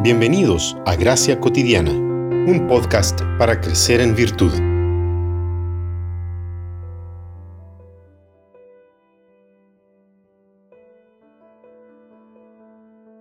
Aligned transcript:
Bienvenidos 0.00 0.76
a 0.86 0.94
Gracia 0.94 1.40
Cotidiana, 1.40 1.90
un 1.90 2.68
podcast 2.68 3.20
para 3.36 3.60
crecer 3.60 4.00
en 4.00 4.14
virtud. 4.14 4.52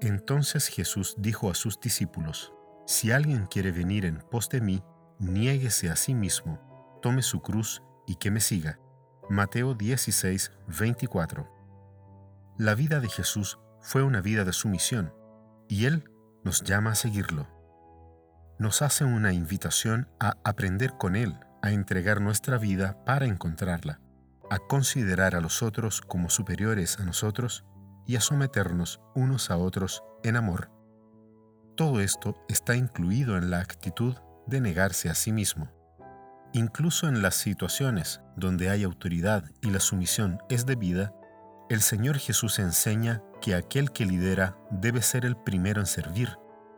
Entonces 0.01 0.67
Jesús 0.67 1.15
dijo 1.17 1.49
a 1.49 1.55
sus 1.55 1.79
discípulos, 1.79 2.53
Si 2.85 3.09
alguien 3.09 3.47
quiere 3.47 3.71
venir 3.71 4.05
en 4.05 4.19
pos 4.29 4.47
de 4.47 4.61
mí, 4.61 4.83
niéguese 5.17 5.89
a 5.89 5.95
sí 5.95 6.13
mismo, 6.13 6.59
tome 7.01 7.23
su 7.23 7.41
cruz 7.41 7.81
y 8.05 8.17
que 8.17 8.29
me 8.29 8.39
siga. 8.39 8.79
Mateo 9.31 9.73
16, 9.73 10.51
24. 10.79 11.51
La 12.59 12.75
vida 12.75 12.99
de 12.99 13.09
Jesús 13.09 13.57
fue 13.81 14.03
una 14.03 14.21
vida 14.21 14.45
de 14.45 14.53
sumisión, 14.53 15.11
y 15.67 15.85
Él 15.85 16.03
nos 16.47 16.63
llama 16.63 16.91
a 16.91 16.95
seguirlo. 16.95 17.45
Nos 18.57 18.81
hace 18.81 19.03
una 19.03 19.33
invitación 19.33 20.07
a 20.17 20.35
aprender 20.45 20.93
con 20.93 21.17
Él, 21.17 21.37
a 21.61 21.71
entregar 21.71 22.21
nuestra 22.21 22.57
vida 22.57 23.03
para 23.03 23.25
encontrarla, 23.25 23.99
a 24.49 24.57
considerar 24.57 25.35
a 25.35 25.41
los 25.41 25.61
otros 25.61 25.99
como 25.99 26.29
superiores 26.29 26.99
a 27.01 27.03
nosotros 27.03 27.65
y 28.05 28.15
a 28.15 28.21
someternos 28.21 29.01
unos 29.13 29.51
a 29.51 29.57
otros 29.57 30.05
en 30.23 30.37
amor. 30.37 30.71
Todo 31.75 31.99
esto 31.99 32.41
está 32.47 32.77
incluido 32.77 33.37
en 33.37 33.49
la 33.49 33.59
actitud 33.59 34.15
de 34.45 34.61
negarse 34.61 35.09
a 35.09 35.15
sí 35.15 35.33
mismo. 35.33 35.69
Incluso 36.53 37.09
en 37.09 37.21
las 37.21 37.35
situaciones 37.35 38.21
donde 38.37 38.69
hay 38.69 38.85
autoridad 38.85 39.43
y 39.59 39.69
la 39.69 39.81
sumisión 39.81 40.39
es 40.47 40.65
debida, 40.65 41.13
el 41.69 41.81
Señor 41.81 42.17
Jesús 42.19 42.57
enseña 42.59 43.21
que 43.39 43.55
aquel 43.55 43.91
que 43.91 44.05
lidera 44.05 44.57
debe 44.71 45.01
ser 45.01 45.25
el 45.25 45.35
primero 45.35 45.79
en 45.79 45.85
servir, 45.85 46.37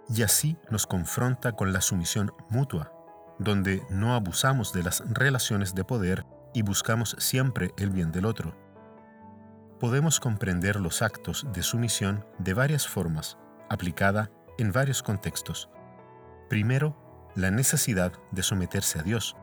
y 0.10 0.24
así 0.24 0.58
nos 0.70 0.88
confronta 0.88 1.52
con 1.54 1.72
la 1.72 1.82
sumisión 1.82 2.34
mutua, 2.50 2.92
donde 3.38 3.84
no 3.90 4.16
abusamos 4.16 4.74
de 4.74 4.84
las 4.84 5.04
relaciones 5.08 5.76
de 5.76 5.84
poder 5.84 6.26
y 6.54 6.64
buscamos 6.64 7.16
siempre 7.20 7.74
el 7.78 7.92
bien 7.92 8.12
del 8.12 8.26
otro. 8.26 8.56
Podemos 9.80 10.20
comprender 10.20 10.78
los 10.78 11.02
actos 11.02 11.46
de 11.54 11.64
sumisión 11.64 12.26
de 12.40 12.54
varias 12.54 12.88
formas, 12.88 13.38
aplicada 13.70 14.30
en 14.58 14.72
varios 14.72 15.04
contextos. 15.04 15.70
Primero, 16.50 17.32
la 17.36 17.52
necesidad 17.52 18.12
de 18.32 18.44
someterse 18.44 19.00
a 19.00 19.04
Dios. 19.04 19.38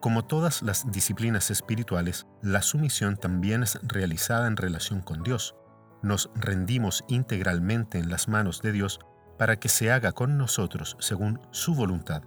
Como 0.00 0.24
todas 0.24 0.62
las 0.62 0.90
disciplinas 0.90 1.50
espirituales, 1.50 2.26
la 2.40 2.62
sumisión 2.62 3.16
también 3.16 3.64
es 3.64 3.78
realizada 3.82 4.46
en 4.46 4.56
relación 4.56 5.00
con 5.02 5.22
Dios 5.22 5.56
nos 6.02 6.30
rendimos 6.34 7.04
integralmente 7.08 7.98
en 7.98 8.10
las 8.10 8.28
manos 8.28 8.62
de 8.62 8.72
Dios 8.72 9.00
para 9.38 9.56
que 9.56 9.68
se 9.68 9.90
haga 9.90 10.12
con 10.12 10.38
nosotros 10.38 10.96
según 11.00 11.40
su 11.50 11.74
voluntad. 11.74 12.22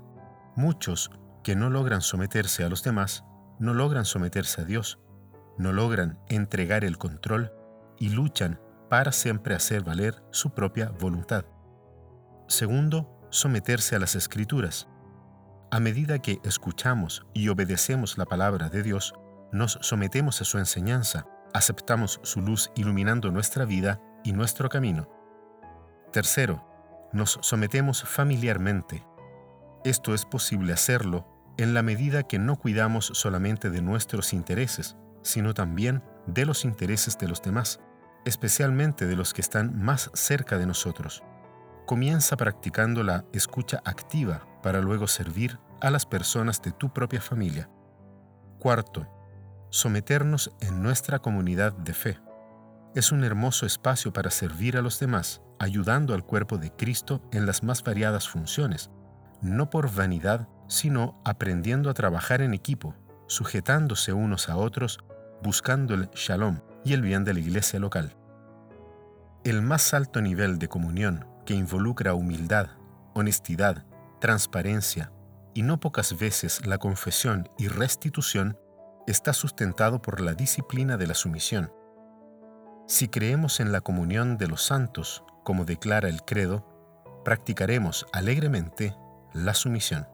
Muchos 0.56 1.11
que 1.44 1.56
no 1.56 1.70
logran 1.70 2.02
someterse 2.02 2.64
a 2.64 2.70
los 2.70 2.84
demás, 2.84 3.23
no 3.59 3.73
logran 3.73 4.06
someterse 4.06 4.61
a 4.61 4.66
Dios, 4.66 5.00
no 5.58 5.73
logran 5.73 6.20
entregar 6.28 6.84
el 6.84 6.98
control 6.98 7.52
y 7.98 8.09
luchan 8.09 8.59
para 8.89 9.11
siempre 9.11 9.56
hacer 9.56 9.83
valer 9.83 10.23
su 10.31 10.52
propia 10.52 10.89
voluntad. 10.89 11.45
Segundo, 12.48 13.28
someterse 13.30 13.95
a 13.95 14.00
las 14.00 14.16
escrituras. 14.16 14.88
A 15.72 15.80
medida 15.80 16.20
que 16.20 16.39
escuchamos 16.44 17.28
y 17.33 17.50
obedecemos 17.50 18.17
la 18.17 18.26
palabra 18.26 18.70
de 18.70 18.81
Dios, 18.81 19.14
nos 19.52 19.78
sometemos 19.81 20.42
a 20.42 20.45
su 20.45 20.58
enseñanza 20.58 21.26
aceptamos 21.53 22.19
su 22.23 22.42
luz 22.42 22.72
iluminando 22.75 23.31
nuestra 23.31 23.66
vida 23.66 24.02
y 24.23 24.33
nuestro 24.33 24.69
camino. 24.69 25.09
Tercero, 26.11 26.66
nos 27.14 27.39
sometemos 27.42 28.03
familiarmente. 28.03 29.05
Esto 29.83 30.14
es 30.14 30.25
posible 30.25 30.73
hacerlo 30.73 31.27
en 31.58 31.73
la 31.73 31.83
medida 31.83 32.23
que 32.23 32.39
no 32.39 32.55
cuidamos 32.55 33.11
solamente 33.14 33.70
de 33.70 33.81
nuestros 33.81 34.33
intereses, 34.33 34.95
sino 35.21 35.54
también 35.54 36.04
de 36.26 36.45
los 36.45 36.65
intereses 36.65 37.17
de 37.17 37.27
los 37.27 37.42
demás, 37.42 37.80
especialmente 38.26 39.05
de 39.05 39.15
los 39.15 39.33
que 39.33 39.42
están 39.42 39.82
más 39.82 40.09
cerca 40.14 40.58
de 40.58 40.65
nosotros. 40.65 41.23
Comienza 41.86 42.38
practicando 42.38 43.04
la 43.04 43.26
escucha 43.33 43.82
activa 43.83 44.48
para 44.61 44.80
luego 44.82 45.08
servir 45.08 45.59
a 45.82 45.89
las 45.89 46.05
personas 46.05 46.61
de 46.61 46.71
tu 46.71 46.93
propia 46.93 47.21
familia. 47.21 47.70
Cuarto, 48.59 49.08
someternos 49.70 50.52
en 50.62 50.82
nuestra 50.82 51.20
comunidad 51.20 51.74
de 51.74 51.94
fe. 51.94 52.20
Es 52.96 53.12
un 53.12 53.24
hermoso 53.24 53.66
espacio 53.66 54.12
para 54.12 54.32
servir 54.32 54.78
a 54.78 54.82
los 54.82 55.00
demás, 55.00 55.42
ayudando 55.60 56.14
al 56.14 56.26
cuerpo 56.26 56.58
de 56.58 56.72
Cristo 56.72 57.22
en 57.32 57.46
las 57.46 57.64
más 57.64 57.84
variadas 57.84 58.28
funciones, 58.28 58.90
no 59.42 59.70
por 59.70 59.94
vanidad, 59.94 60.48
sino 60.68 61.22
aprendiendo 61.24 61.90
a 61.90 61.94
trabajar 61.94 62.42
en 62.42 62.54
equipo, 62.54 62.96
sujetándose 63.28 64.12
unos 64.12 64.50
a 64.50 64.58
otros, 64.58 65.00
buscando 65.44 65.94
el 65.94 66.10
shalom 66.12 66.62
y 66.84 66.94
el 66.94 67.02
bien 67.02 67.24
de 67.24 67.34
la 67.34 67.40
iglesia 67.40 67.80
local. 67.80 68.16
El 69.44 69.62
más 69.62 69.94
alto 69.94 70.22
nivel 70.22 70.60
de 70.60 70.68
comunión 70.68 71.26
que 71.46 71.54
involucra 71.54 72.14
humildad, 72.14 72.70
honestidad, 73.14 73.86
transparencia 74.20 75.12
y 75.54 75.62
no 75.62 75.80
pocas 75.80 76.18
veces 76.18 76.66
la 76.66 76.78
confesión 76.78 77.50
y 77.58 77.68
restitución 77.68 78.58
está 79.11 79.33
sustentado 79.33 80.02
por 80.02 80.21
la 80.21 80.33
disciplina 80.33 80.97
de 80.97 81.08
la 81.08 81.15
sumisión. 81.15 81.71
Si 82.87 83.08
creemos 83.08 83.59
en 83.59 83.71
la 83.71 83.81
comunión 83.81 84.37
de 84.37 84.47
los 84.47 84.64
santos, 84.64 85.23
como 85.43 85.65
declara 85.65 86.09
el 86.09 86.23
credo, 86.23 86.65
practicaremos 87.23 88.05
alegremente 88.14 88.95
la 89.33 89.53
sumisión. 89.53 90.08